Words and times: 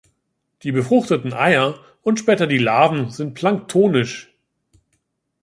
Die 0.63 0.71
befruchteten 0.71 1.31
Eier 1.31 1.79
und 2.01 2.17
später 2.17 2.47
die 2.47 2.57
Larven 2.57 3.11
sind 3.11 3.35
planktonisch. 3.35 4.33